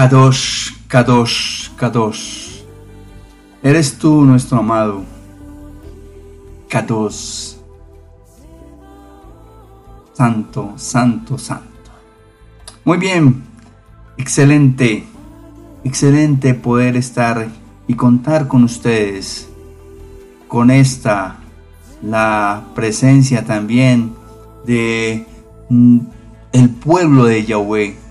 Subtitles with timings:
[0.00, 2.62] Kadosh, Kadosh, Kadosh.
[3.62, 5.04] Eres tú nuestro amado.
[6.70, 7.56] Kadosh.
[10.14, 11.90] Santo, santo, santo.
[12.82, 13.42] Muy bien.
[14.16, 15.04] Excelente.
[15.84, 17.48] Excelente poder estar
[17.86, 19.50] y contar con ustedes.
[20.48, 21.40] Con esta,
[22.00, 24.14] la presencia también
[24.64, 25.26] de
[25.68, 25.98] mm,
[26.52, 28.09] el pueblo de Yahweh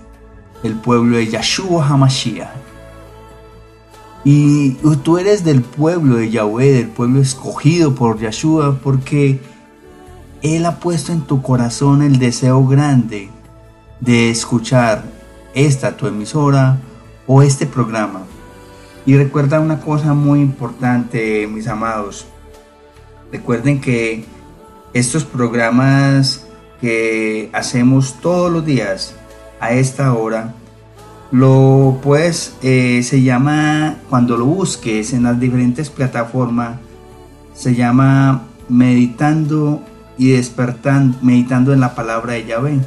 [0.62, 2.48] el pueblo de Yahshua HaMashiach.
[4.24, 9.40] Y tú eres del pueblo de Yahweh, del pueblo escogido por Yahshua, porque
[10.42, 13.30] Él ha puesto en tu corazón el deseo grande
[14.00, 15.04] de escuchar
[15.54, 16.78] esta tu emisora
[17.26, 18.22] o este programa.
[19.06, 22.26] Y recuerda una cosa muy importante, mis amados.
[23.32, 24.26] Recuerden que
[24.92, 26.46] estos programas
[26.80, 29.14] que hacemos todos los días
[29.60, 30.54] a esta hora,
[31.30, 36.78] lo pues se llama, cuando lo busques en las diferentes plataformas,
[37.54, 39.82] se llama meditando
[40.16, 42.80] y despertando, meditando en la palabra de Yahvé.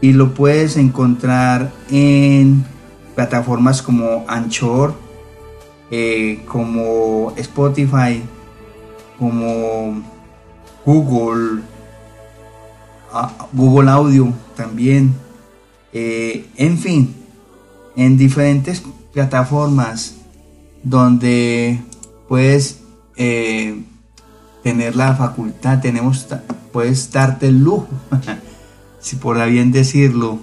[0.00, 2.64] Y lo puedes encontrar en
[3.14, 4.94] plataformas como Anchor,
[5.90, 8.22] eh, como Spotify,
[9.18, 10.02] como
[10.84, 11.62] Google,
[13.12, 15.14] ah, Google Audio también
[15.92, 17.14] eh, en fin,
[17.96, 20.14] en diferentes plataformas
[20.82, 21.80] donde
[22.28, 22.80] puedes
[23.16, 23.82] eh,
[24.62, 26.26] tener la facultad, tenemos,
[26.72, 27.88] puedes darte el lujo,
[29.00, 30.38] si por bien decirlo,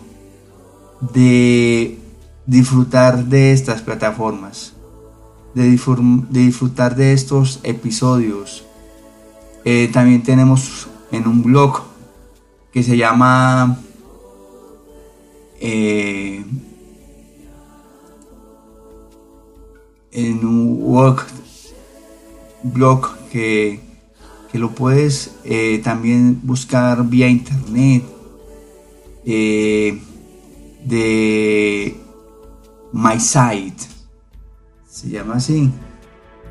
[1.13, 1.97] de
[2.45, 4.73] disfrutar de estas plataformas,
[5.55, 5.69] de,
[6.29, 8.65] disfrutar de estos episodios.
[9.65, 11.81] Eh, también tenemos en un blog
[12.71, 13.79] que se llama
[15.59, 16.43] eh,
[20.11, 21.27] en un work
[22.63, 23.81] blog que,
[24.53, 28.03] lo puedes eh, también buscar vía internet
[29.25, 30.01] eh,
[30.83, 31.95] de
[32.91, 33.83] My Site.
[34.89, 35.71] Se llama así.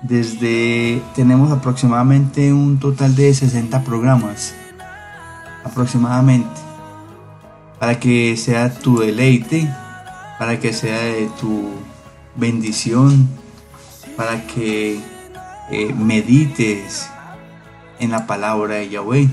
[0.00, 4.54] Desde tenemos aproximadamente un total de 60 programas.
[5.64, 6.60] Aproximadamente.
[7.78, 9.68] Para que sea tu deleite,
[10.38, 10.98] para que sea
[11.40, 11.70] tu
[12.36, 13.28] bendición,
[14.16, 15.00] para que
[15.70, 17.08] eh, medites
[18.00, 19.28] en la palabra de Yahweh,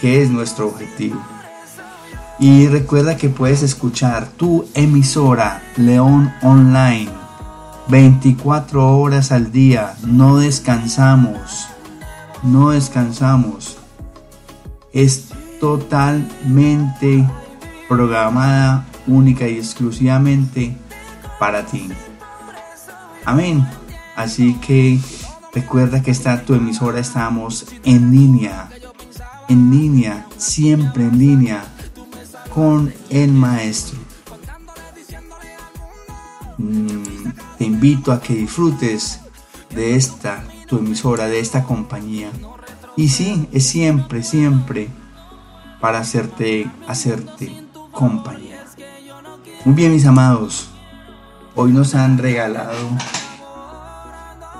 [0.00, 1.20] que es nuestro objetivo.
[2.38, 7.25] Y recuerda que puedes escuchar tu emisora León Online
[7.88, 11.68] 24 horas al día, no descansamos,
[12.42, 13.78] no descansamos.
[14.92, 15.28] Es
[15.60, 17.28] totalmente
[17.88, 20.76] programada única y exclusivamente
[21.38, 21.88] para ti.
[23.24, 23.66] Amén.
[24.16, 24.98] Así que
[25.54, 28.68] recuerda que está tu emisora, estamos en línea,
[29.48, 31.64] en línea, siempre en línea
[32.52, 34.05] con el maestro.
[36.58, 39.20] Mm, te invito a que disfrutes
[39.74, 42.30] de esta, tu emisora, de esta compañía.
[42.96, 44.88] Y sí, es siempre, siempre
[45.80, 48.64] para hacerte, hacerte compañía.
[49.64, 50.70] Muy bien, mis amados.
[51.54, 52.76] Hoy nos han regalado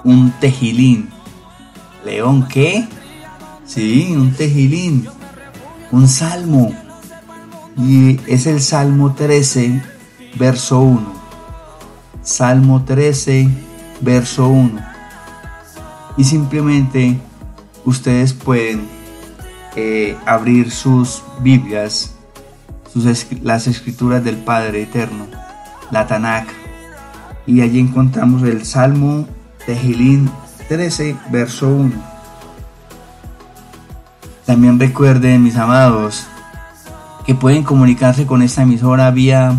[0.04, 1.08] un tejilín.
[2.04, 2.86] León, ¿qué?
[3.64, 5.08] Sí, un tejilín.
[5.92, 6.72] Un salmo.
[7.78, 9.82] Y es el Salmo 13,
[10.38, 11.15] verso 1.
[12.26, 13.48] Salmo 13,
[14.00, 14.80] verso 1.
[16.16, 17.16] Y simplemente
[17.84, 18.88] ustedes pueden
[19.76, 22.16] eh, abrir sus Biblias,
[23.42, 25.26] las escrituras del Padre Eterno,
[25.92, 26.48] la Tanakh,
[27.46, 29.28] y allí encontramos el Salmo
[29.68, 30.28] de Gilín
[30.68, 31.92] 13, verso 1.
[34.46, 36.26] También recuerden, mis amados,
[37.24, 39.56] que pueden comunicarse con esta emisora vía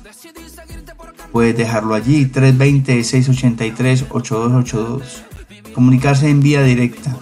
[1.32, 5.02] puedes dejarlo allí, 320-683-8282.
[5.74, 7.16] Comunicarse en vía directa,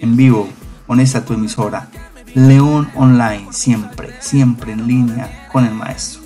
[0.00, 0.48] en vivo,
[0.88, 1.88] honesta tu emisora.
[2.34, 6.19] León Online, siempre, siempre en línea con el maestro.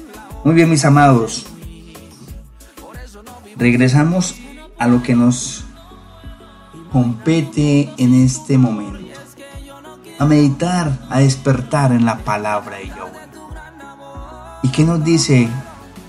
[0.45, 1.47] Muy bien, mis amados.
[3.57, 4.35] Regresamos
[4.79, 5.65] a lo que nos
[6.93, 8.99] compete en este momento.
[10.19, 13.29] A meditar, a despertar en la palabra de Yahweh.
[14.65, 15.49] ¿Y qué nos dice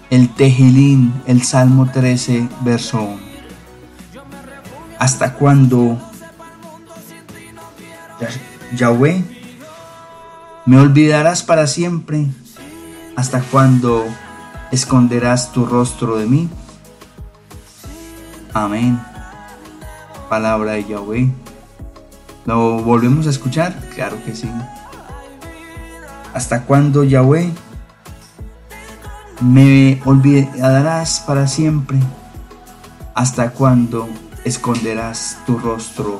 [0.09, 3.19] el Tejilín, el Salmo 13, verso 1?
[4.99, 5.97] ¿Hasta cuándo,
[8.75, 9.23] Yahweh,
[10.65, 12.27] me olvidarás para siempre?
[13.15, 14.05] ¿Hasta cuándo
[14.75, 16.49] esconderás tu rostro de mí?
[18.53, 19.01] Amén.
[20.29, 21.31] Palabra de Yahweh.
[22.45, 23.73] ¿Lo volvemos a escuchar?
[23.95, 24.49] Claro que sí.
[26.33, 27.51] ¿Hasta cuándo, Yahweh?
[29.39, 31.97] Me olvidarás para siempre.
[33.13, 34.09] ¿Hasta cuándo
[34.43, 36.19] esconderás tu rostro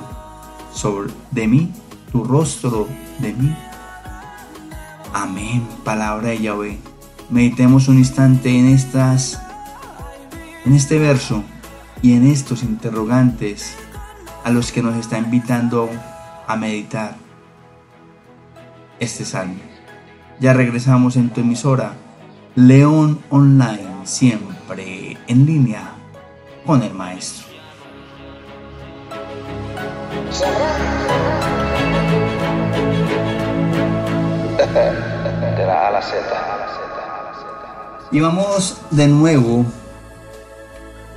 [0.74, 1.74] sobre de mí?
[2.12, 2.88] Tu rostro
[3.20, 3.56] de mí.
[5.14, 5.68] Amén.
[5.84, 6.95] Palabra de Yahweh.
[7.30, 9.42] Meditemos un instante en estas
[10.66, 11.44] en este verso
[12.02, 13.76] y en estos interrogantes
[14.44, 15.90] a los que nos está invitando
[16.48, 17.16] a meditar
[19.00, 19.60] este salmo.
[20.40, 21.94] Ya regresamos en tu emisora
[22.56, 25.94] León Online, siempre en línea
[26.66, 27.46] con el maestro.
[35.56, 36.55] De la.
[38.12, 39.66] Y vamos de nuevo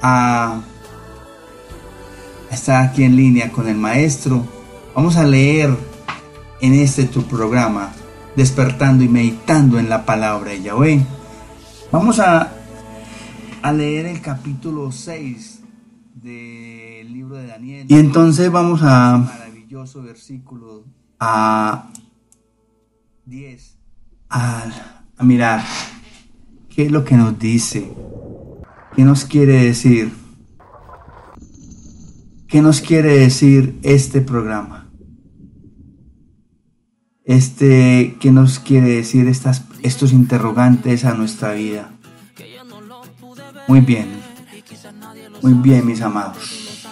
[0.00, 0.61] a
[2.50, 4.44] estar aquí en línea con el maestro.
[4.94, 5.76] Vamos a leer
[6.61, 7.93] en este tu programa,
[8.37, 11.05] despertando y meditando en la palabra de Yahweh.
[11.93, 12.52] Vamos a,
[13.62, 15.61] a leer el capítulo 6
[16.14, 17.87] del libro de Daniel.
[17.88, 20.85] Y entonces vamos a maravilloso versículo
[21.20, 21.90] a
[23.26, 23.76] 10
[24.31, 24.64] a,
[25.17, 25.62] a mirar
[26.78, 27.92] qué es lo que nos dice,
[28.94, 30.12] qué nos quiere decir
[32.46, 34.86] ¿Qué nos quiere decir este programa?
[37.25, 41.90] Este, ¿qué nos quiere decir estas, estos interrogantes a nuestra vida?
[43.66, 44.06] Muy bien,
[45.42, 46.86] muy bien mis amados.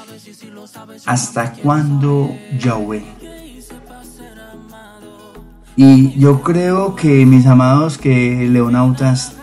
[1.06, 3.04] ¿Hasta cuándo Yahweh?
[5.76, 9.36] Y yo creo que mis amados que leonautas,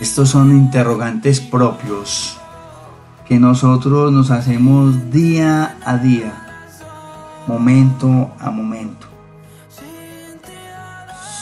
[0.00, 2.38] estos son interrogantes propios
[3.26, 6.32] que nosotros nos hacemos día a día,
[7.46, 9.06] momento a momento.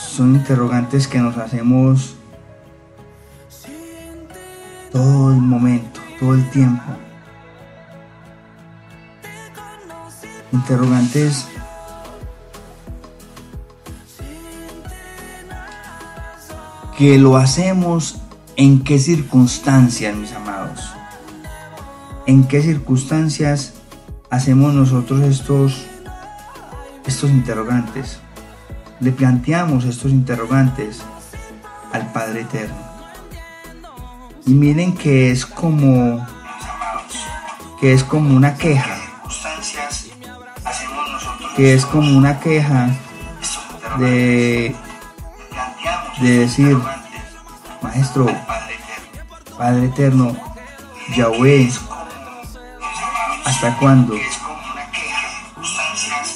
[0.09, 2.15] Son interrogantes que nos hacemos
[4.91, 6.83] todo el momento, todo el tiempo.
[10.53, 11.47] Interrogantes
[16.97, 18.21] que lo hacemos
[18.57, 20.95] en qué circunstancias, mis amados
[22.25, 23.73] en qué circunstancias
[24.29, 25.85] hacemos nosotros estos,
[27.05, 28.19] estos interrogantes.
[28.99, 31.01] Le planteamos estos interrogantes
[31.93, 32.75] al Padre Eterno.
[34.47, 36.25] Y miren que es como
[37.79, 38.97] que es como una queja.
[41.55, 42.89] Que es como una queja
[43.99, 44.75] de,
[46.21, 46.77] de decir,
[47.81, 48.27] Maestro,
[49.57, 50.35] Padre Eterno,
[51.15, 51.69] Yahweh,
[53.45, 54.15] ¿Hasta cuándo?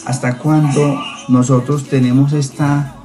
[0.06, 2.96] ¿Hasta cuándo nosotros tenemos esta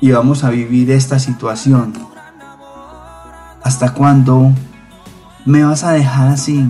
[0.00, 1.92] y vamos a vivir esta situación?
[3.62, 4.52] ¿Hasta cuándo
[5.44, 6.68] me vas a dejar así?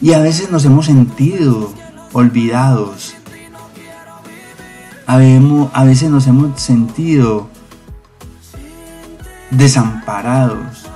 [0.00, 1.72] Y a veces nos hemos sentido
[2.12, 3.14] olvidados.
[5.06, 7.49] A veces nos hemos sentido
[9.50, 10.86] desamparados.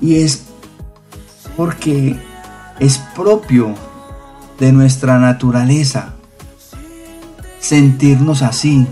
[0.00, 0.44] Y es
[1.56, 2.16] porque
[2.78, 3.74] es propio
[4.58, 6.14] de nuestra naturaleza
[7.64, 8.86] sentirnos así.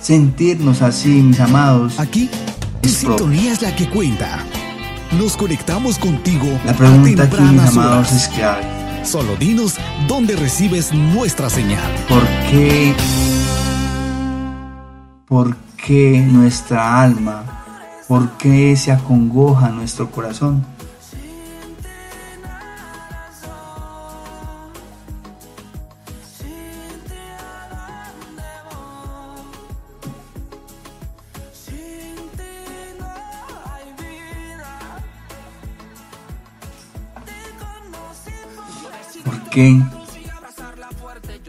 [0.00, 1.98] Sentirnos así, mis amados.
[1.98, 2.28] Aquí,
[2.82, 4.40] tu sintonía es la que cuenta.
[5.18, 6.46] Nos conectamos contigo.
[6.66, 8.62] La pregunta aquí, mis amados, es clave.
[9.04, 9.76] Solo dinos
[10.08, 11.90] dónde recibes nuestra señal.
[12.08, 12.94] ¿Por qué?
[15.26, 17.44] ¿Por qué nuestra alma?
[18.08, 20.64] ¿Por qué se acongoja nuestro corazón?
[39.50, 39.80] qué?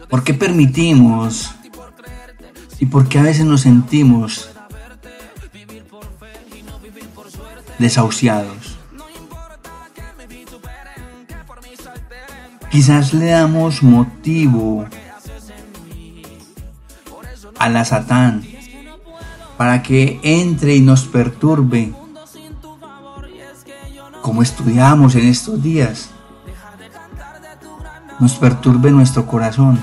[0.08, 1.55] ¿Por qué permitimos?
[2.78, 4.50] ¿Y por qué a veces nos sentimos
[7.78, 8.76] desahuciados?
[12.70, 14.86] Quizás le damos motivo
[17.58, 18.44] a la Satán
[19.56, 21.94] para que entre y nos perturbe,
[24.20, 26.10] como estudiamos en estos días
[28.18, 29.78] nos perturbe nuestro corazón.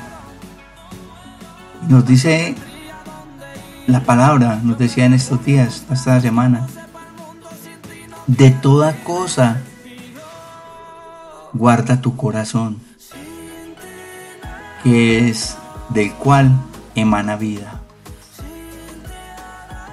[1.88, 2.55] Nos dice
[3.88, 6.68] la palabra, nos decía en estos días, esta semana,
[8.28, 9.62] de toda cosa
[11.54, 12.80] guarda tu corazón,
[14.84, 15.58] que es
[15.90, 16.52] del cual
[16.96, 17.82] emana vida.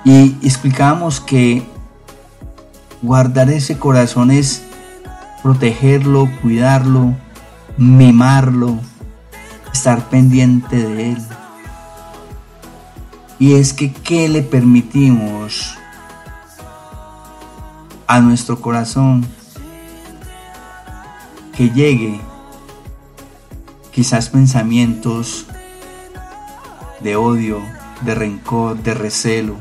[0.05, 1.63] Y explicamos que
[3.03, 4.63] guardar ese corazón es
[5.43, 7.15] protegerlo, cuidarlo,
[7.77, 8.79] mimarlo,
[9.73, 11.19] estar pendiente de él.
[13.41, 15.75] Y es que, ¿qué le permitimos
[18.07, 19.27] a nuestro corazón
[21.57, 22.21] que llegue?
[23.93, 25.47] Quizás pensamientos
[27.01, 27.63] de odio,
[28.03, 29.57] de rencor, de recelo.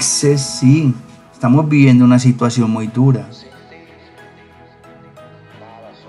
[0.00, 0.94] Sí,
[1.34, 3.28] estamos viviendo una situación muy dura.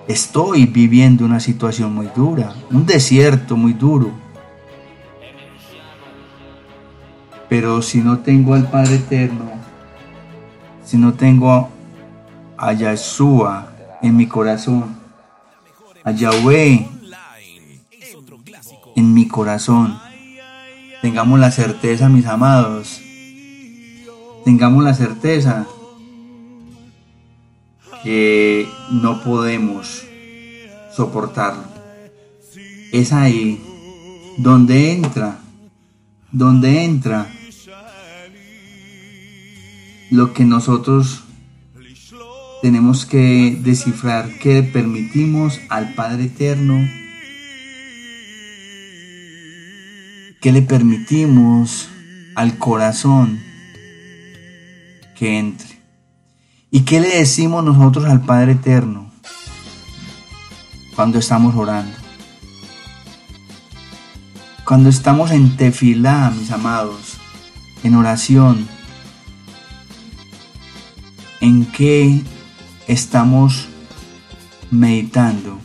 [0.08, 4.29] Estoy viviendo una situación muy dura, un desierto muy duro.
[7.50, 9.52] Pero si no tengo al Padre Eterno,
[10.86, 11.70] si no tengo
[12.56, 13.72] a Yahshua
[14.04, 14.96] en mi corazón,
[16.04, 16.88] a Yahweh
[18.96, 20.00] en mi corazón,
[21.02, 23.02] tengamos la certeza, mis amados,
[24.46, 25.66] tengamos la certeza
[28.04, 30.06] que no podemos
[30.96, 31.64] soportarlo.
[32.92, 33.60] Es ahí
[34.38, 35.40] donde entra,
[36.32, 37.28] donde entra
[40.10, 41.24] lo que nosotros
[42.62, 46.88] tenemos que descifrar, que permitimos al Padre Eterno,
[50.42, 51.90] que le permitimos
[52.36, 53.40] al corazón
[55.16, 55.80] que entre.
[56.72, 59.12] ¿Y qué le decimos nosotros al Padre Eterno
[60.96, 61.96] cuando estamos orando?
[64.66, 67.18] Cuando estamos en tefilá, mis amados,
[67.84, 68.68] en oración,
[71.42, 72.22] ¿en qué
[72.88, 73.68] estamos
[74.72, 75.60] meditando?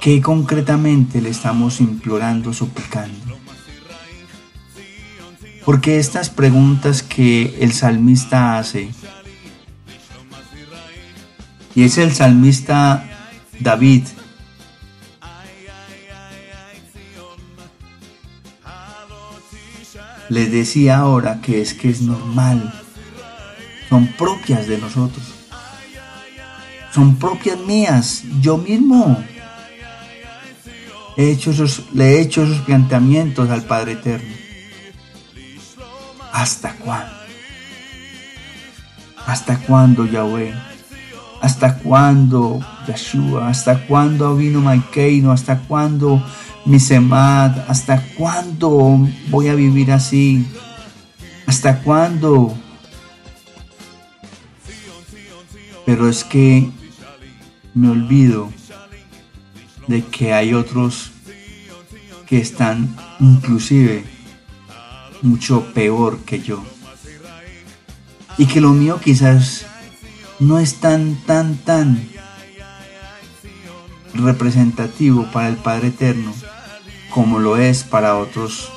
[0.00, 3.38] ¿Qué concretamente le estamos implorando, suplicando?
[5.64, 8.90] Porque estas preguntas que el salmista hace,
[11.74, 13.04] y es el salmista
[13.60, 14.04] David,
[20.30, 22.72] les decía ahora que es que es normal,
[23.90, 25.26] son propias de nosotros,
[26.94, 29.22] son propias mías, yo mismo.
[31.16, 31.52] He hecho
[31.92, 34.32] le he hecho esos planteamientos al Padre Eterno.
[36.32, 37.12] ¿Hasta cuándo?
[39.26, 40.54] ¿Hasta cuándo, Yahweh?
[41.40, 43.48] ¿Hasta cuándo, Yeshua?
[43.48, 45.32] ¿Hasta cuándo vino Maikeino?
[45.32, 46.24] ¿Hasta cuándo
[46.64, 47.58] Misemad?
[47.68, 50.46] ¿Hasta cuándo voy a vivir así?
[51.46, 52.56] ¿Hasta cuándo?
[55.90, 56.70] Pero es que
[57.74, 58.52] me olvido
[59.88, 61.10] de que hay otros
[62.28, 64.04] que están inclusive
[65.20, 66.62] mucho peor que yo.
[68.38, 69.66] Y que lo mío quizás
[70.38, 72.08] no es tan, tan, tan
[74.14, 76.32] representativo para el Padre Eterno
[77.12, 78.70] como lo es para otros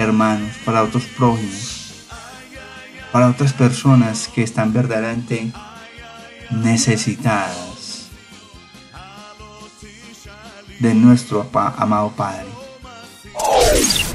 [0.00, 2.08] hermanos, para otros prójimos.
[3.12, 5.52] para otras personas que están verdaderamente
[6.52, 8.08] necesitadas
[10.78, 12.46] de nuestro amado Padre.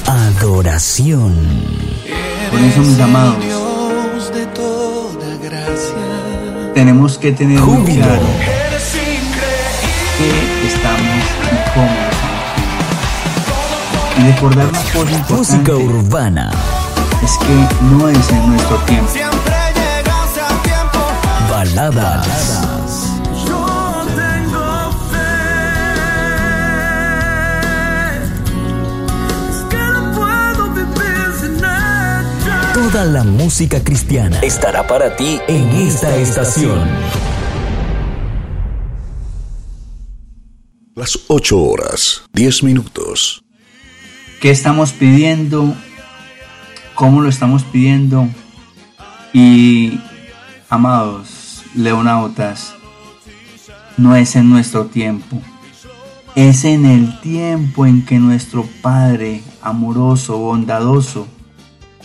[0.06, 1.36] Adoración.
[2.51, 3.38] Por eso, mis amados,
[6.74, 8.22] tenemos que tener muy claro
[10.17, 12.38] que estamos y cómo estamos.
[14.17, 15.34] Y recordar una cosa importante.
[15.34, 16.51] Música urbana.
[17.24, 19.12] Es que no es en nuestro tiempo.
[21.77, 23.22] Baladas.
[32.74, 36.89] Toda la música cristiana estará para ti en esta estación.
[40.96, 43.43] Las 8 horas, 10 minutos.
[44.41, 45.75] ¿Qué estamos pidiendo?
[46.96, 48.27] ¿Cómo lo estamos pidiendo?
[49.31, 50.00] Y,
[50.69, 51.37] amados
[51.77, 52.74] leonautas,
[53.98, 55.39] no es en nuestro tiempo.
[56.36, 61.27] Es en el tiempo en que nuestro Padre amoroso, bondadoso,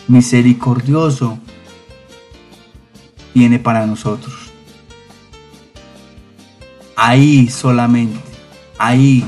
[0.08, 1.38] misericordioso
[3.32, 4.34] tiene para nosotros.
[6.96, 8.20] Ahí solamente,
[8.78, 9.24] ahí,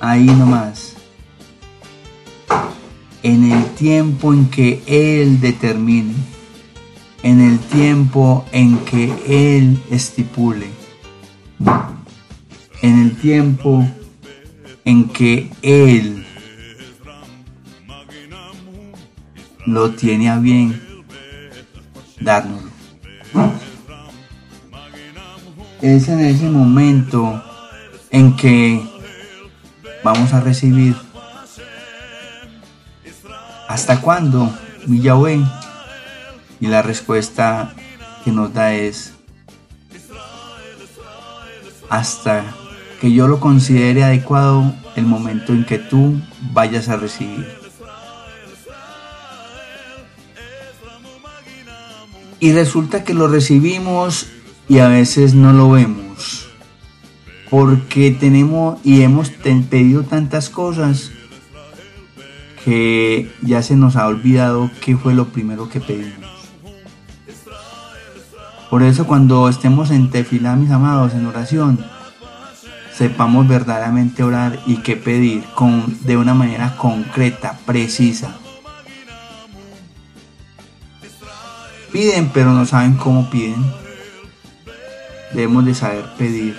[0.00, 0.94] ahí nomás.
[3.22, 6.14] En el tiempo en que Él determine,
[7.22, 10.68] en el tiempo en que Él estipule,
[12.82, 13.86] en el tiempo
[14.84, 16.24] en que Él
[19.66, 20.80] lo tiene a bien
[22.20, 22.70] dárnoslo.
[25.80, 27.42] Es en ese momento
[28.10, 28.82] en que
[30.02, 30.96] vamos a recibir.
[33.68, 34.50] ¿Hasta cuándo,
[34.86, 35.44] mi Yahweh?
[36.60, 37.74] Y la respuesta
[38.24, 39.14] que nos da es
[41.88, 42.44] hasta
[43.00, 46.20] que yo lo considere adecuado el momento en que tú
[46.52, 47.46] vayas a recibir.
[52.40, 54.26] Y resulta que lo recibimos
[54.68, 56.48] y a veces no lo vemos.
[57.50, 61.10] Porque tenemos y hemos pedido tantas cosas
[62.64, 66.37] que ya se nos ha olvidado qué fue lo primero que pedimos.
[68.70, 71.84] Por eso cuando estemos en tefilá, mis amados, en oración,
[72.92, 78.36] sepamos verdaderamente orar y qué pedir con, de una manera concreta, precisa.
[81.92, 83.64] Piden, pero no saben cómo piden.
[85.32, 86.56] Debemos de saber pedir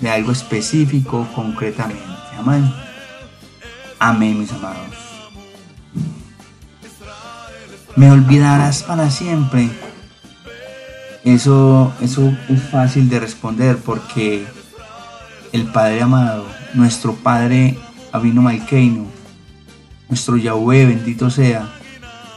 [0.00, 2.02] de algo específico concretamente.
[2.36, 2.72] Amén.
[4.00, 4.96] Amén, mis amados.
[7.94, 9.70] Me olvidarás para siempre.
[11.24, 14.44] Eso, eso es fácil de responder porque
[15.52, 17.78] el Padre amado, nuestro Padre
[18.10, 19.06] Avino Malkeino,
[20.08, 21.72] nuestro Yahweh, bendito sea,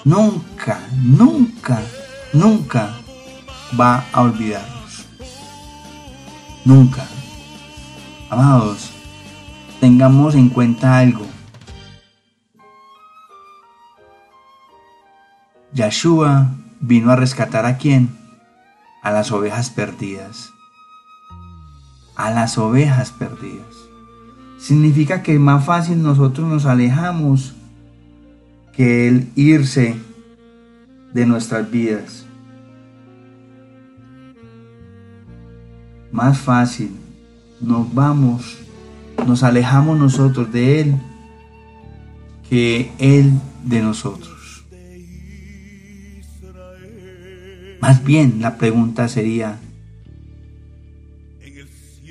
[0.04, 1.82] nunca, nunca,
[2.32, 2.96] nunca
[3.80, 5.06] va a olvidarnos.
[6.64, 7.06] Nunca.
[8.30, 8.92] Amados,
[9.80, 11.26] tengamos en cuenta algo.
[15.74, 18.25] Yahshua vino a rescatar a quién?
[19.06, 20.52] A las ovejas perdidas.
[22.16, 23.76] A las ovejas perdidas.
[24.58, 27.54] Significa que más fácil nosotros nos alejamos
[28.74, 29.96] que el irse
[31.14, 32.26] de nuestras vidas.
[36.12, 36.90] Más fácil,
[37.62, 38.58] nos vamos,
[39.28, 40.96] nos alejamos nosotros de Él
[42.50, 43.34] que Él
[43.66, 44.35] de nosotros.
[47.86, 49.60] Más bien la pregunta sería,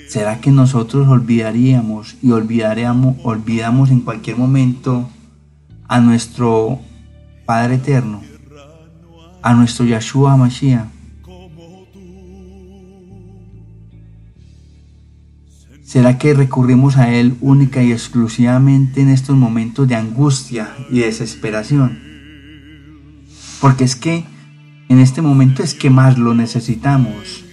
[0.09, 5.11] ¿será que nosotros olvidaríamos y olvidaríamos, olvidamos en cualquier momento
[5.89, 6.79] a nuestro
[7.45, 8.23] Padre Eterno,
[9.43, 10.87] a nuestro Yahshua Mashiach.
[15.83, 21.99] ¿Será que recurrimos a Él única y exclusivamente en estos momentos de angustia y desesperación?
[23.61, 24.34] Porque es que
[24.89, 27.45] en este momento es que más lo necesitamos.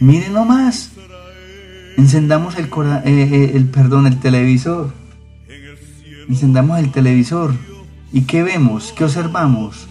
[0.00, 0.90] Miren nomás.
[1.96, 4.92] Encendamos el, eh, eh, el perdón, el televisor
[6.30, 7.52] encendamos el televisor
[8.12, 8.92] y ¿qué vemos?
[8.92, 9.88] ¿Qué observamos?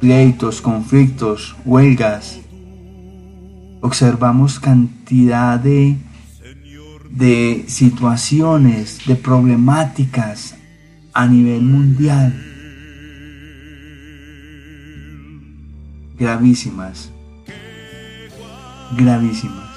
[0.00, 2.40] Pleitos, conflictos, huelgas.
[3.80, 5.96] Observamos cantidad de,
[7.10, 10.56] de situaciones, de problemáticas
[11.12, 12.32] a nivel mundial
[16.22, 17.10] gravísimas,
[18.96, 19.70] gravísimas.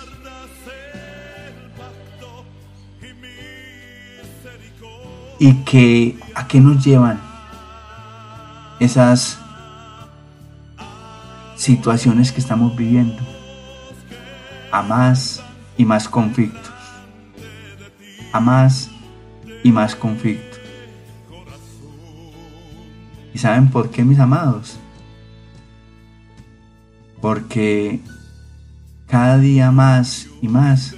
[5.39, 7.19] Y que a qué nos llevan
[8.79, 9.39] esas
[11.55, 13.21] situaciones que estamos viviendo,
[14.71, 15.41] a más
[15.77, 16.71] y más conflictos,
[18.31, 18.89] a más
[19.63, 20.44] y más conflictos.
[23.35, 24.77] ¿Y saben por qué, mis amados?
[27.19, 27.99] Porque
[29.07, 30.95] cada día más y más,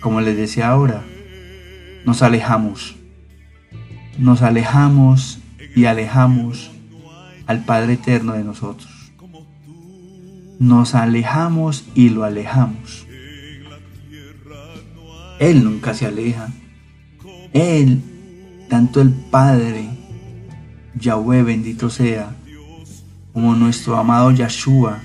[0.00, 1.04] como les decía ahora,
[2.06, 2.96] nos alejamos.
[4.16, 5.40] Nos alejamos
[5.76, 6.70] y alejamos
[7.46, 9.12] al Padre Eterno de nosotros.
[10.58, 13.06] Nos alejamos y lo alejamos.
[15.38, 16.48] Él nunca se aleja.
[17.52, 18.00] Él,
[18.70, 19.99] tanto el Padre,
[20.94, 22.34] Yahweh bendito sea,
[23.32, 24.98] como nuestro amado Yahshua,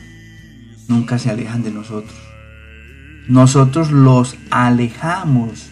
[0.88, 2.15] nunca se alejan de nosotros.
[3.28, 5.69] Nosotros los alejamos.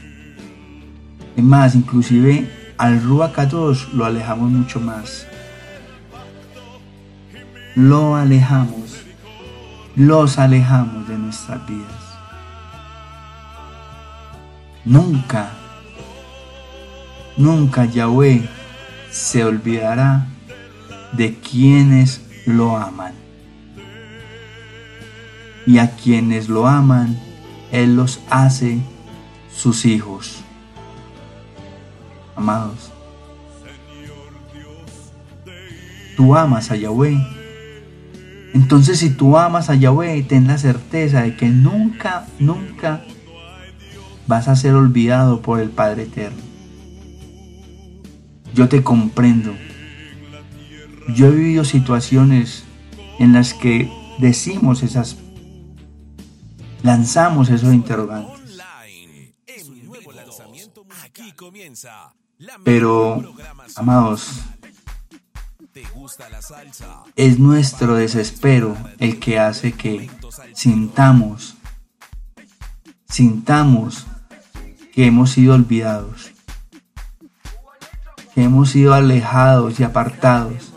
[1.35, 3.51] Es más, inclusive al Ruach
[3.93, 5.27] lo alejamos mucho más.
[7.75, 8.97] Lo alejamos,
[9.95, 12.03] los alejamos de nuestras vidas.
[14.85, 15.49] Nunca,
[17.37, 18.47] nunca Yahweh
[19.13, 20.25] se olvidará
[21.13, 23.13] de quienes lo aman.
[25.65, 27.17] Y a quienes lo aman,
[27.71, 28.81] Él los hace
[29.55, 30.41] sus hijos.
[32.35, 32.91] Amados,
[36.17, 37.17] tú amas a Yahweh.
[38.55, 43.03] Entonces si tú amas a Yahweh, ten la certeza de que nunca, nunca
[44.25, 46.42] vas a ser olvidado por el Padre Eterno.
[48.53, 49.55] Yo te comprendo.
[51.15, 52.63] Yo he vivido situaciones
[53.19, 55.17] en las que decimos esas,
[56.81, 58.33] lanzamos esos interrogantes.
[62.63, 63.35] Pero,
[63.75, 64.29] amados,
[67.15, 70.09] es nuestro desespero el que hace que
[70.53, 71.55] sintamos,
[73.09, 74.05] sintamos
[74.93, 76.32] que hemos sido olvidados,
[78.33, 80.73] que hemos sido alejados y apartados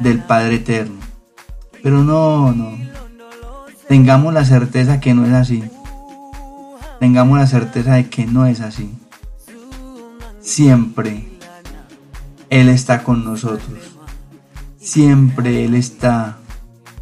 [0.00, 1.00] del Padre Eterno.
[1.82, 2.78] Pero no, no.
[3.88, 5.64] Tengamos la certeza que no es así.
[7.00, 8.90] Tengamos la certeza de que no es así.
[10.40, 11.28] Siempre
[12.50, 13.96] Él está con nosotros.
[14.78, 16.38] Siempre Él está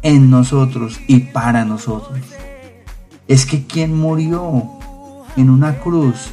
[0.01, 2.19] en nosotros y para nosotros.
[3.27, 4.63] Es que quien murió
[5.35, 6.31] en una cruz,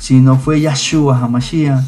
[0.00, 1.84] si no fue Yahshua Hamashiach,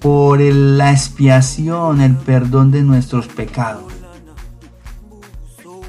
[0.00, 3.92] por la expiación, el perdón de nuestros pecados.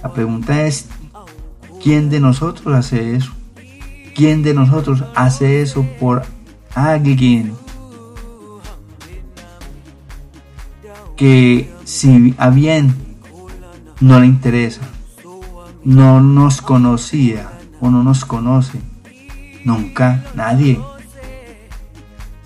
[0.01, 0.87] La pregunta es,
[1.83, 3.31] ¿quién de nosotros hace eso?
[4.15, 6.23] ¿Quién de nosotros hace eso por
[6.73, 7.53] alguien
[11.15, 12.95] que si a bien
[13.99, 14.81] no le interesa,
[15.83, 18.79] no nos conocía o no nos conoce?
[19.65, 20.79] Nunca, nadie.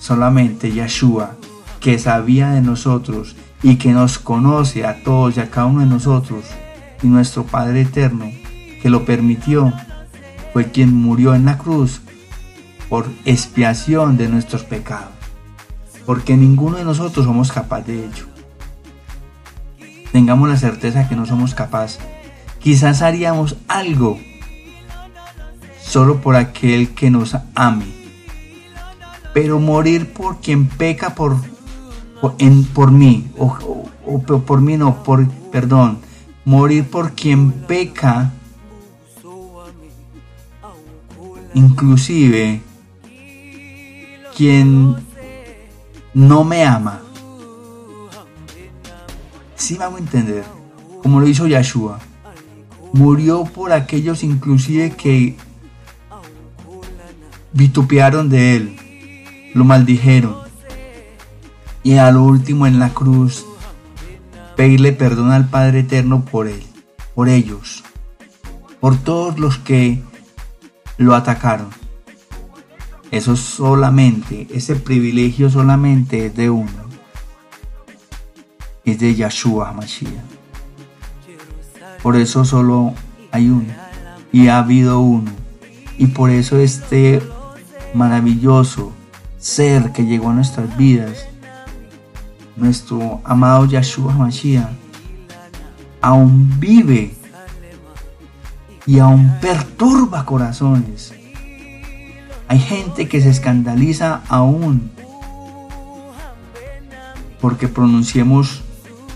[0.01, 1.35] Solamente Yeshua
[1.79, 5.85] que sabía de nosotros y que nos conoce a todos y a cada uno de
[5.85, 6.45] nosotros,
[7.03, 8.31] y nuestro Padre Eterno,
[8.81, 9.71] que lo permitió,
[10.53, 12.01] fue quien murió en la cruz
[12.89, 15.11] por expiación de nuestros pecados,
[16.05, 18.25] porque ninguno de nosotros somos capaz de ello.
[20.11, 21.99] Tengamos la certeza que no somos capaces.
[22.59, 24.19] Quizás haríamos algo
[25.79, 28.00] solo por aquel que nos ame,
[29.33, 31.37] pero morir por quien peca por
[32.37, 35.99] en, por mí, o, por mí no, por, perdón,
[36.45, 38.31] morir por quien peca,
[41.53, 42.61] inclusive
[44.35, 44.95] quien
[46.13, 47.01] no me ama.
[49.55, 50.43] Si vamos a entender,
[51.03, 51.99] como lo hizo Yahshua,
[52.93, 55.35] murió por aquellos inclusive que
[57.53, 58.80] vitupearon de él,
[59.53, 60.35] lo maldijeron,
[61.83, 63.45] y a lo último en la cruz
[64.55, 66.63] pedirle perdón al Padre Eterno por él,
[67.15, 67.83] por ellos,
[68.79, 70.03] por todos los que
[70.97, 71.69] lo atacaron.
[73.09, 76.71] Eso solamente, ese privilegio solamente es de uno.
[78.85, 80.11] Es de Yahshua HaMashiach.
[82.01, 82.93] Por eso solo
[83.31, 83.73] hay uno.
[84.31, 85.31] Y ha habido uno.
[85.97, 87.21] Y por eso este
[87.93, 88.93] maravilloso
[89.41, 91.25] ser que llegó a nuestras vidas,
[92.55, 94.69] nuestro amado Yahshua Mashiach,
[95.99, 97.15] aún vive
[98.85, 101.13] y aún perturba corazones.
[102.47, 104.91] Hay gente que se escandaliza aún
[107.39, 108.61] porque pronunciemos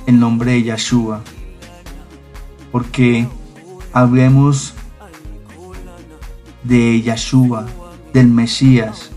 [0.08, 1.22] el nombre de Yahshua,
[2.72, 3.28] porque
[3.94, 4.74] hablemos
[6.64, 7.68] de Yahshua,
[8.12, 9.12] del Mesías.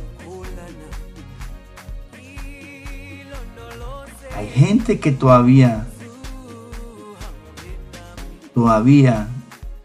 [4.59, 5.87] Gente que todavía,
[8.55, 9.29] todavía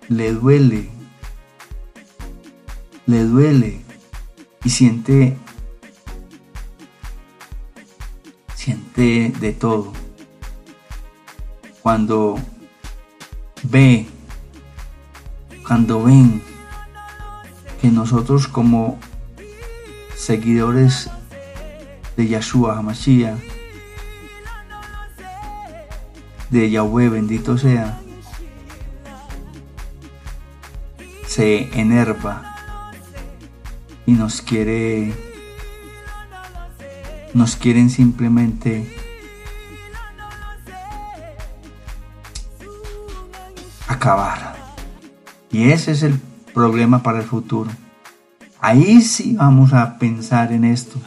[0.10, 0.90] le duele,
[3.06, 3.82] le duele
[4.64, 5.38] y siente,
[8.56, 9.94] siente de todo.
[11.84, 12.40] Cuando
[13.62, 14.08] ve,
[15.68, 16.42] cuando ven
[17.80, 18.98] que nosotros como
[20.16, 21.12] seguidores
[22.18, 23.53] de Yahshua Hamashiach,
[26.54, 28.00] de Yahweh bendito sea,
[31.26, 32.56] se enerva
[34.06, 35.14] y nos quiere
[37.34, 38.96] nos quieren simplemente
[43.88, 44.54] acabar.
[45.52, 46.20] Y ese es el
[46.54, 47.72] problema para el futuro.
[48.60, 51.00] Ahí sí vamos a pensar en esto.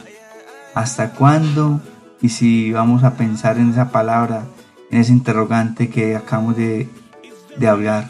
[0.75, 1.79] ¿Hasta cuándo?
[2.21, 4.43] Y si vamos a pensar en esa palabra,
[4.91, 6.89] en ese interrogante que acabamos de,
[7.67, 8.09] hablar.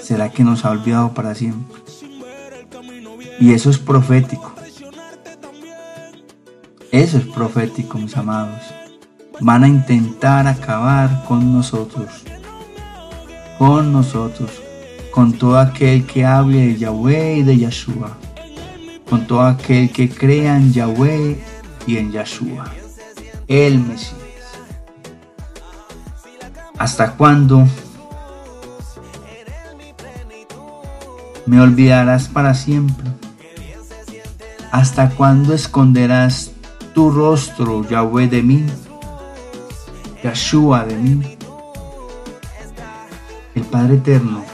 [0.00, 1.82] ¿Será que nos ha olvidado para siempre?
[3.40, 4.52] Y eso es profético.
[6.90, 8.62] Eso es profético, mis amados.
[9.40, 12.08] Van a intentar acabar con nosotros.
[13.58, 14.50] Con nosotros.
[15.10, 18.16] Con todo aquel que hable de Yahweh y de Yahshua.
[19.08, 21.38] Con todo aquel que crea en Yahweh
[21.86, 22.66] y en Yahshua.
[23.48, 24.23] El Mesías.
[26.84, 27.66] ¿Hasta cuándo
[31.46, 33.06] me olvidarás para siempre.
[34.70, 36.50] ¿Hasta cuándo esconderás
[36.94, 38.66] tu rostro, Yahweh, de mí?
[40.22, 41.38] Yahshua de mí.
[43.54, 44.44] El Padre Eterno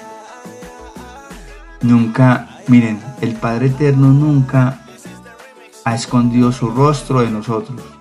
[1.81, 4.83] nunca, miren, el Padre Eterno nunca
[5.85, 8.00] ha escondido su rostro de nosotros.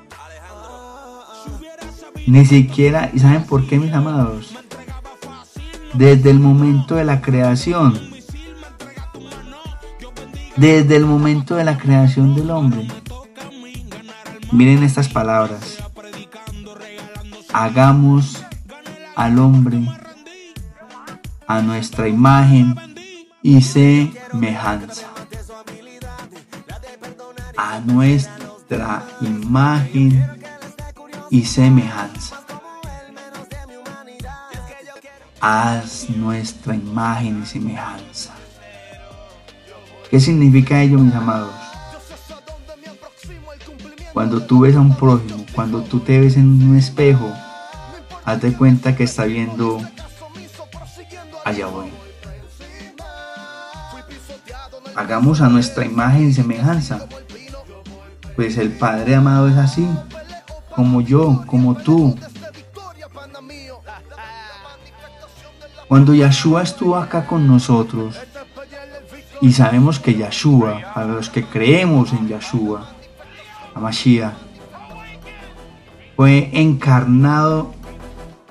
[2.30, 4.54] Ni siquiera, ¿y saben por qué, mis amados?
[5.96, 8.00] Desde el momento de la creación,
[10.56, 12.88] desde el momento de la creación del hombre.
[14.52, 15.80] Miren estas palabras.
[17.52, 18.46] Hagamos
[19.16, 19.80] al hombre
[21.48, 22.76] a nuestra imagen
[23.42, 25.08] y semejanza.
[27.58, 30.39] A nuestra imagen
[31.30, 32.42] y semejanza.
[35.42, 38.34] Haz nuestra imagen y semejanza.
[40.10, 41.54] ¿Qué significa ello, mis amados?
[44.14, 47.32] Cuando tú ves a un prójimo, cuando tú te ves en un espejo,
[48.26, 49.80] hazte cuenta que está viendo
[51.46, 51.92] a Yahweh.
[54.96, 57.08] Hagamos a nuestra imagen y semejanza.
[58.36, 59.88] Pues el Padre amado es así,
[60.80, 62.16] como yo, como tú.
[65.90, 68.16] Cuando Yahshua estuvo acá con nosotros,
[69.42, 72.94] y sabemos que Yahshua, para los que creemos en Yahshua,
[73.76, 74.32] a Mashiach,
[76.16, 77.74] fue encarnado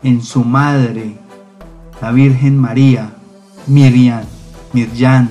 [0.03, 1.17] en su madre,
[2.03, 3.15] la Virgen María,
[3.67, 4.25] Miriam,
[4.75, 5.31] Mirjan,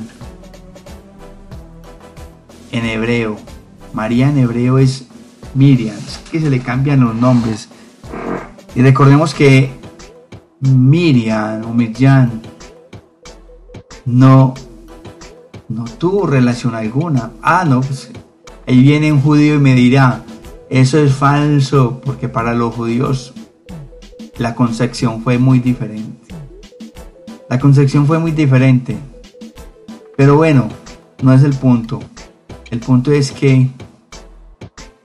[2.71, 3.37] en hebreo.
[3.93, 5.06] María en hebreo es
[5.57, 7.67] Miriam, es que se le cambian los nombres.
[8.75, 9.71] Y recordemos que
[10.61, 12.41] Miriam o Mirjan
[14.05, 14.53] no
[15.67, 17.31] no tuvo relación alguna.
[17.41, 18.11] Ah, no, pues
[18.67, 20.23] ahí viene un judío y me dirá,
[20.69, 23.33] eso es falso, porque para los judíos
[24.37, 26.35] la concepción fue muy diferente.
[27.49, 28.95] La concepción fue muy diferente.
[30.15, 30.69] Pero bueno,
[31.23, 31.99] no es el punto.
[32.69, 33.69] El punto es que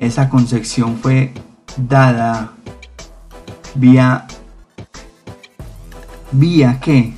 [0.02, 1.32] esa concepción fue
[1.76, 2.54] dada
[3.76, 4.26] vía
[6.32, 7.14] vía qué?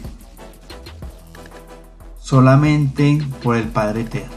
[2.21, 4.35] solamente por el Padre Eterno.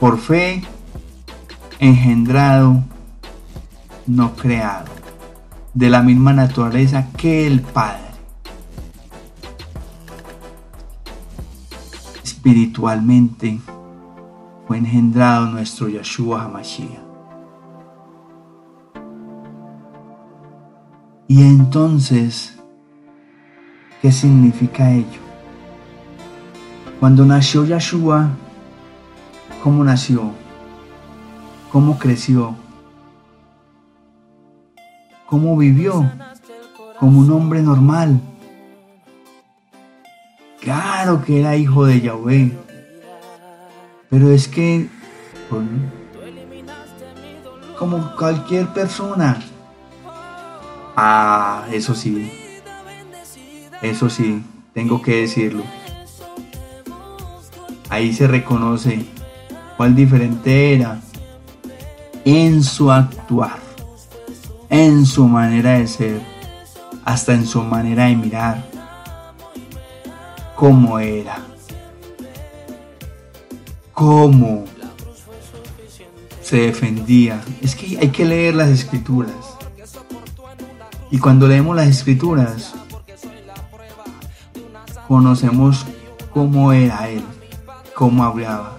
[0.00, 0.62] Por fe,
[1.78, 2.82] engendrado,
[4.06, 4.90] no creado,
[5.74, 8.00] de la misma naturaleza que el Padre.
[12.24, 13.60] espiritualmente
[14.66, 17.00] fue engendrado nuestro Yahshua HaMashiach.
[21.28, 22.58] Y entonces,
[24.02, 25.20] ¿qué significa ello?
[27.00, 28.28] Cuando nació Yahshua,
[29.62, 30.30] ¿cómo nació?
[31.72, 32.54] ¿Cómo creció?
[35.26, 36.10] ¿Cómo vivió?
[37.00, 38.20] Como un hombre normal.
[40.60, 42.52] Claro que era hijo de Yahweh.
[44.12, 44.88] Pero es que,
[47.78, 49.40] como cualquier persona,
[50.94, 52.30] Ah, eso sí.
[53.80, 54.44] Eso sí,
[54.74, 55.64] tengo que decirlo.
[57.88, 59.04] Ahí se reconoce
[59.76, 61.00] cuál diferente era
[62.24, 63.58] en su actuar,
[64.68, 66.20] en su manera de ser,
[67.04, 68.64] hasta en su manera de mirar,
[70.54, 71.38] cómo era,
[73.92, 74.64] cómo
[76.42, 77.42] se defendía.
[77.60, 79.32] Es que hay que leer las escrituras.
[81.10, 82.74] Y cuando leemos las escrituras,
[85.08, 85.84] conocemos
[86.32, 87.22] cómo era Él,
[87.94, 88.78] cómo hablaba.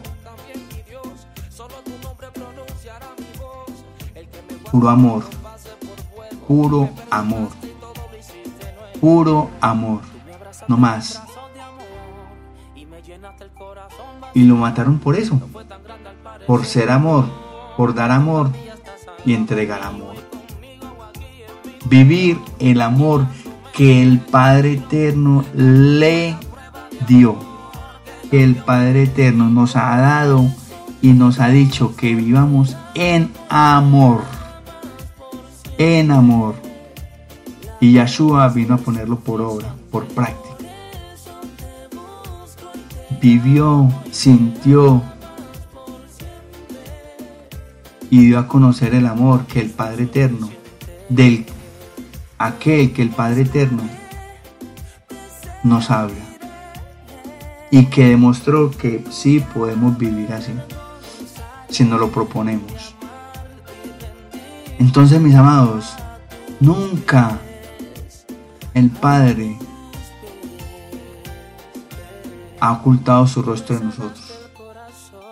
[4.72, 5.24] Puro amor,
[6.48, 7.50] puro amor,
[9.00, 10.02] puro amor,
[10.68, 11.22] no más.
[14.34, 15.40] Y lo mataron por eso,
[16.48, 17.26] por ser amor,
[17.78, 18.50] por dar amor
[19.26, 20.14] y entregar amor
[21.86, 23.28] vivir el amor
[23.74, 26.36] que el Padre Eterno le
[27.08, 27.36] dio.
[28.30, 30.46] Que el Padre Eterno nos ha dado
[31.02, 34.22] y nos ha dicho que vivamos en amor.
[35.78, 36.56] En amor.
[37.80, 40.43] Y Yahshua vino a ponerlo por obra, por práctica.
[43.24, 45.02] Vivió, sintió
[48.10, 50.50] y dio a conocer el amor que el Padre Eterno,
[51.08, 51.46] del
[52.38, 53.82] aquel que el Padre Eterno
[55.64, 56.20] nos habla
[57.72, 60.52] y que demostró que sí podemos vivir así,
[61.70, 62.94] si nos lo proponemos.
[64.80, 65.94] Entonces, mis amados,
[66.60, 67.40] nunca
[68.74, 69.58] el Padre
[72.64, 74.40] ha ocultado su rostro de nosotros.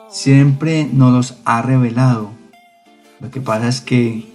[0.10, 2.30] Siempre nos los ha revelado.
[3.22, 4.30] Lo que pasa es que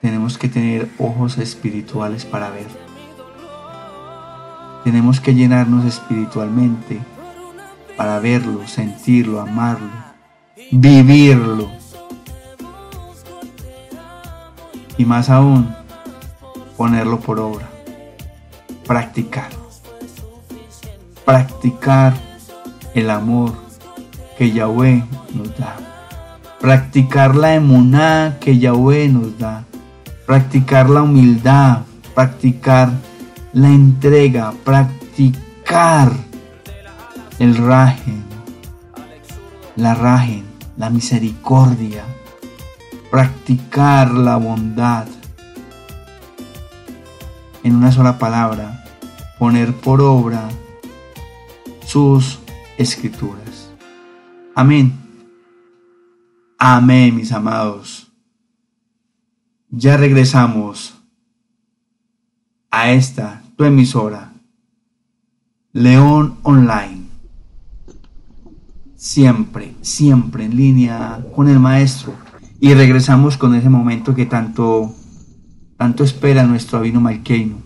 [0.00, 2.68] tenemos que tener ojos espirituales para ver.
[4.82, 7.00] Tenemos que llenarnos espiritualmente
[7.98, 9.90] para verlo, sentirlo, amarlo,
[10.72, 11.70] vivirlo.
[14.96, 15.68] Y más aún,
[16.78, 17.68] ponerlo por obra,
[18.86, 19.55] practicar.
[21.26, 22.14] Practicar
[22.94, 23.52] el amor
[24.38, 25.76] que Yahweh nos da.
[26.60, 29.66] Practicar la emuná que Yahweh nos da
[30.26, 31.82] practicar la humildad,
[32.14, 32.90] practicar
[33.52, 36.10] la entrega, practicar
[37.38, 38.24] el rajen,
[39.76, 40.44] la rajen,
[40.76, 42.02] la misericordia,
[43.10, 45.06] practicar la bondad.
[47.62, 48.84] En una sola palabra,
[49.38, 50.48] poner por obra
[51.86, 52.38] sus
[52.76, 53.70] escrituras.
[54.54, 54.92] Amén.
[56.58, 58.10] Amén, mis amados.
[59.70, 60.94] Ya regresamos
[62.70, 64.32] a esta, tu emisora,
[65.72, 67.06] León Online.
[68.94, 72.14] Siempre, siempre en línea con el maestro.
[72.58, 74.94] Y regresamos con ese momento que tanto,
[75.76, 77.56] tanto espera nuestro Abino Malkeino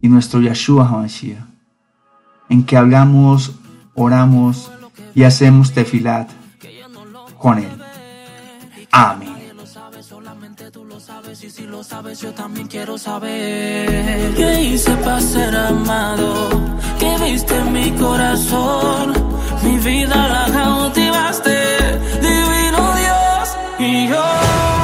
[0.00, 1.47] y nuestro Yahshua HaMashiach,
[2.48, 3.52] en que hablamos,
[3.94, 4.70] oramos
[5.14, 6.30] y hacemos tefilat
[7.38, 7.70] con él.
[8.90, 9.38] Amén
[11.42, 16.48] y si lo sabes yo también quiero saber ¿Qué hice para ser amado?
[16.98, 19.12] ¿Qué viste en mi corazón?
[19.62, 21.56] Mi vida la cautivaste,
[22.20, 24.77] divino Dios y yo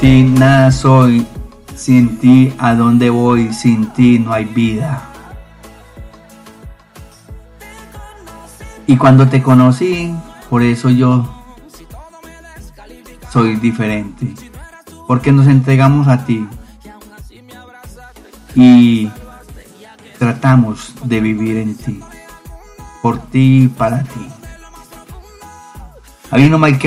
[0.00, 1.26] ti nada soy,
[1.74, 5.02] sin ti a dónde voy, sin ti no hay vida.
[8.86, 10.14] Y cuando te conocí,
[10.48, 11.28] por eso yo
[13.32, 14.34] soy diferente,
[15.06, 16.46] porque nos entregamos a ti
[18.54, 19.10] y
[20.18, 22.00] tratamos de vivir en ti,
[23.02, 24.26] por ti y para ti.
[26.30, 26.78] Hay uno, Mike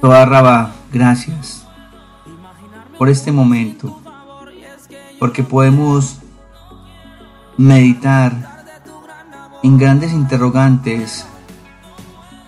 [0.00, 1.66] Toda Raba, gracias
[2.96, 4.00] por este momento.
[5.18, 6.20] Porque podemos
[7.58, 8.64] meditar
[9.62, 11.26] en grandes interrogantes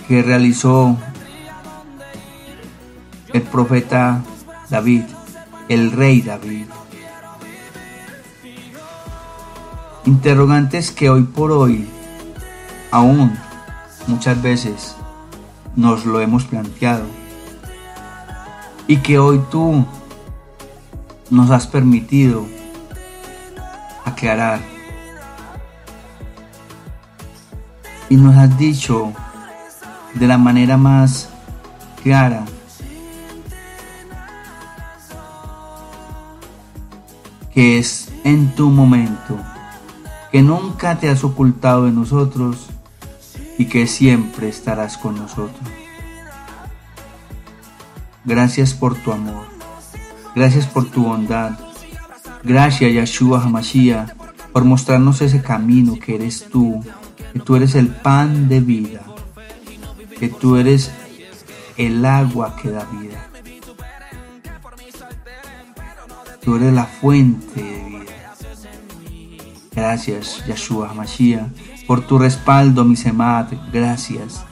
[0.08, 0.96] que realizó
[3.34, 4.22] el profeta
[4.70, 5.02] David,
[5.68, 6.64] el rey David.
[10.06, 11.86] Interrogantes que hoy por hoy,
[12.90, 13.38] aún
[14.06, 14.96] muchas veces,
[15.76, 17.21] nos lo hemos planteado.
[18.86, 19.86] Y que hoy tú
[21.30, 22.46] nos has permitido
[24.04, 24.60] aclarar
[28.08, 29.12] y nos has dicho
[30.14, 31.30] de la manera más
[32.02, 32.44] clara
[37.54, 39.38] que es en tu momento,
[40.30, 42.68] que nunca te has ocultado de nosotros
[43.58, 45.81] y que siempre estarás con nosotros.
[48.24, 49.46] Gracias por tu amor,
[50.34, 51.58] gracias por tu bondad,
[52.44, 54.14] gracias Yahshua Hamashiach
[54.52, 56.82] por mostrarnos ese camino que eres tú
[57.32, 59.00] que tú eres el pan de vida,
[60.18, 60.90] que tú eres
[61.76, 63.28] el agua que da vida.
[66.44, 68.34] Tú eres la fuente de vida.
[69.74, 71.46] Gracias, Yahshua Hamashiach,
[71.86, 73.52] por tu respaldo, mi Semat.
[73.72, 74.44] Gracias.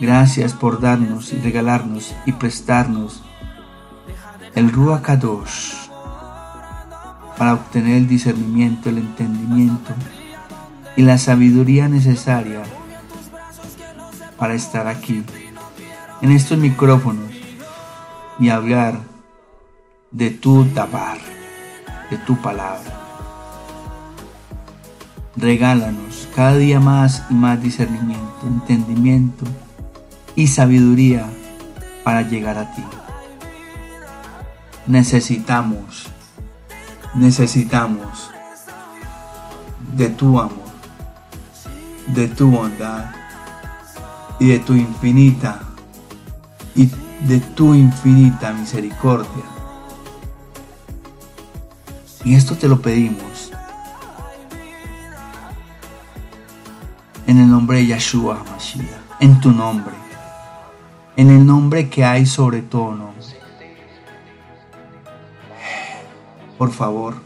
[0.00, 3.24] Gracias por darnos y regalarnos y prestarnos
[4.54, 5.72] el Ruach Kadosh
[7.36, 9.92] para obtener el discernimiento, el entendimiento
[10.96, 12.62] y la sabiduría necesaria
[14.36, 15.24] para estar aquí,
[16.22, 17.32] en estos micrófonos,
[18.38, 19.00] y hablar
[20.12, 21.18] de tu tabar,
[22.08, 23.00] de tu palabra.
[25.34, 29.44] Regálanos cada día más y más discernimiento, entendimiento
[30.38, 31.26] y sabiduría
[32.04, 32.82] para llegar a ti.
[34.86, 36.06] Necesitamos,
[37.14, 38.30] necesitamos
[39.94, 40.68] de tu amor
[42.14, 43.10] de tu bondad
[44.38, 45.60] y de tu infinita
[46.74, 46.90] y
[47.26, 49.44] de tu infinita misericordia.
[52.24, 53.50] Y esto te lo pedimos
[57.26, 58.86] en el nombre de Yahshua Mashiach,
[59.20, 59.94] en tu nombre,
[61.18, 63.10] en el nombre que hay sobre todo.
[66.56, 67.16] Por favor,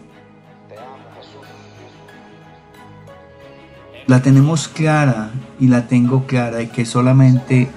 [4.07, 5.31] la tenemos clara
[5.61, 7.71] y la tengo clara y que solamente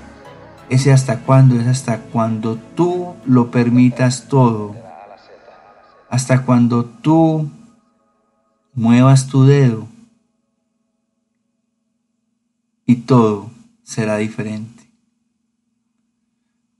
[0.69, 4.73] ese hasta cuándo es hasta cuando tú lo permitas todo.
[6.09, 7.49] Hasta cuando tú
[8.73, 9.85] muevas tu dedo
[12.85, 13.51] y todo
[13.83, 14.74] será diferente.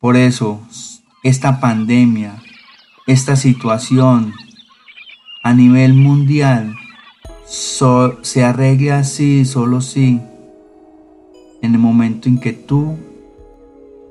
[0.05, 0.61] Por eso,
[1.23, 2.35] esta pandemia,
[3.07, 4.33] esta situación
[5.41, 6.75] a nivel mundial
[7.47, 10.21] se arregla así, solo si,
[11.63, 12.99] en el momento en que tú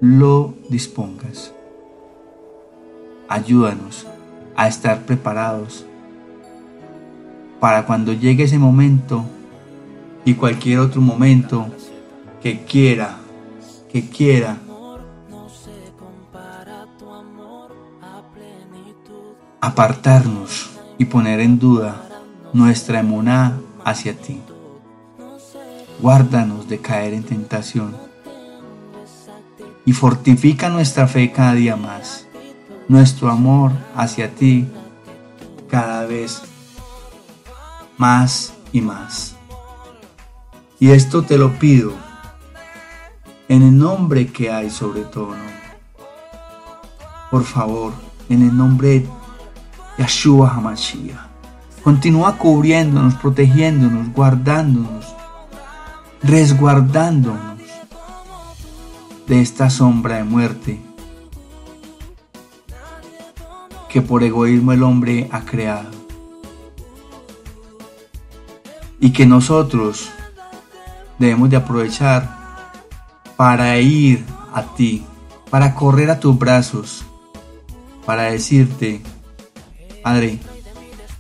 [0.01, 1.55] lo dispongas.
[3.28, 4.05] Ayúdanos
[4.57, 5.86] a estar preparados
[7.61, 9.24] para cuando llegue ese momento
[10.24, 11.68] y cualquier otro momento
[12.42, 13.18] que quiera,
[13.92, 14.59] que quiera
[19.66, 22.06] apartarnos y poner en duda
[22.52, 24.42] nuestra emuná hacia ti.
[26.00, 27.96] Guárdanos de caer en tentación
[29.86, 32.26] y fortifica nuestra fe cada día más,
[32.88, 34.68] nuestro amor hacia ti
[35.70, 36.42] cada vez
[37.96, 39.34] más y más.
[40.78, 41.94] Y esto te lo pido
[43.48, 45.34] en el nombre que hay sobre todo
[47.30, 47.92] Por favor,
[48.28, 49.24] en el nombre de
[49.99, 51.34] Yahshua HaMashiach.
[51.84, 55.14] Continúa cubriéndonos, protegiéndonos, guardándonos,
[56.22, 57.61] resguardándonos
[59.26, 60.80] de esta sombra de muerte
[63.88, 65.90] que por egoísmo el hombre ha creado.
[68.99, 70.09] Y que nosotros
[71.18, 72.28] debemos de aprovechar
[73.36, 75.05] para ir a ti,
[75.51, 77.05] para correr a tus brazos,
[78.07, 79.03] para decirte,
[80.05, 80.38] Padre,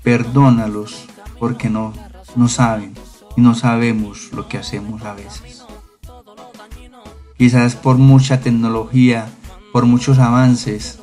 [0.04, 1.06] perdónalos
[1.40, 1.92] porque no
[2.36, 2.94] no saben
[3.36, 5.64] y no sabemos lo que hacemos a veces.
[7.36, 9.28] Quizás por mucha tecnología,
[9.72, 11.00] por muchos avances,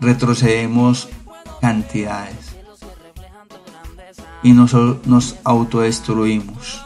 [0.00, 1.08] retrocedemos
[1.60, 2.56] cantidades
[4.42, 4.74] y nos,
[5.06, 6.84] nos autodestruimos.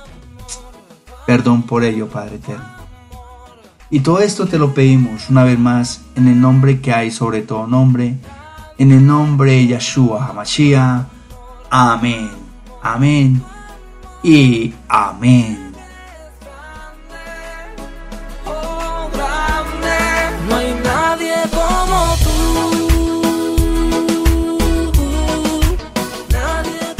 [1.26, 2.79] Perdón por ello, Padre Eterno.
[3.93, 7.43] Y todo esto te lo pedimos una vez más en el nombre que hay sobre
[7.43, 8.14] todo nombre,
[8.78, 11.07] en el nombre de Yeshua HaMashiach.
[11.70, 12.30] Amén,
[12.82, 13.43] amén
[14.22, 15.72] y amén.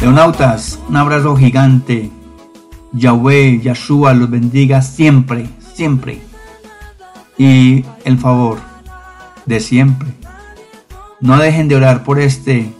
[0.01, 2.11] Leonautas, un abrazo gigante.
[2.91, 6.30] Yahweh, Yeshua los bendiga siempre, siempre.
[7.37, 8.59] Y el favor
[9.45, 10.09] de siempre.
[11.19, 12.73] No dejen de orar por este,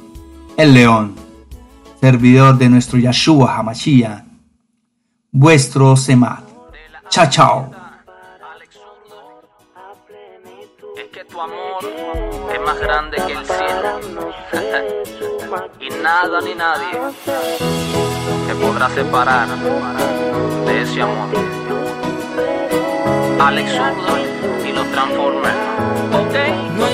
[0.57, 1.15] el león,
[1.99, 4.23] servidor de nuestro Yeshua Hamashiach,
[5.31, 6.43] vuestro Semat.
[7.09, 7.71] Chao, chao.
[10.97, 11.83] Es que tu amor
[12.53, 14.31] es más grande que el cielo.
[15.79, 16.99] y nada ni nadie
[18.47, 19.47] te podrá separar
[20.65, 21.60] de ese amor.
[23.43, 24.21] Alex Surdol
[24.63, 25.55] y los Transformers.
[26.27, 26.90] Okay.